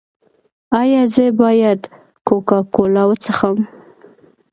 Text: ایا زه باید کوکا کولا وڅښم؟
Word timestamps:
ایا 0.81 1.01
زه 1.13 1.25
باید 1.41 1.81
کوکا 2.27 2.59
کولا 2.73 3.03
وڅښم؟ 3.07 3.57